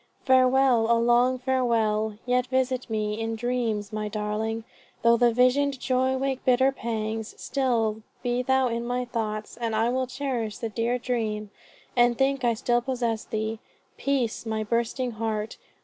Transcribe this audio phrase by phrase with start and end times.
[0.25, 2.17] Farewell, a long farewell!
[2.25, 4.63] Yet visit me In dreams, my darling;
[5.03, 9.89] though the visioned joy Wake bitter pangs, still be thou in my thoughts And I
[9.91, 11.51] will cherish the dear dream,
[11.95, 13.59] and think I still possess thee.
[13.95, 15.57] Peace, my bursting heart!